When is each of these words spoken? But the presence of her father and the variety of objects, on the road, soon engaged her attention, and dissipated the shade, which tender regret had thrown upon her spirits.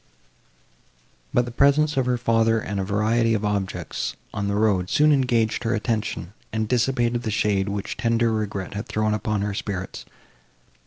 But 1.31 1.45
the 1.45 1.51
presence 1.51 1.95
of 1.95 2.07
her 2.07 2.17
father 2.17 2.59
and 2.59 2.79
the 2.79 2.83
variety 2.83 3.35
of 3.35 3.45
objects, 3.45 4.15
on 4.33 4.47
the 4.47 4.55
road, 4.55 4.89
soon 4.89 5.11
engaged 5.13 5.63
her 5.63 5.75
attention, 5.75 6.33
and 6.51 6.67
dissipated 6.67 7.21
the 7.21 7.29
shade, 7.29 7.69
which 7.69 7.97
tender 7.97 8.31
regret 8.31 8.73
had 8.73 8.87
thrown 8.87 9.13
upon 9.13 9.43
her 9.43 9.53
spirits. 9.53 10.03